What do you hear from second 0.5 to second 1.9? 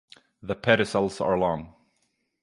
pedicels are long.